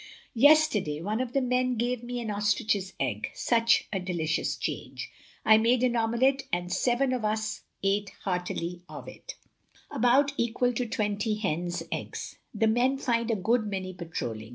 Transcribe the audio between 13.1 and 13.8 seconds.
a good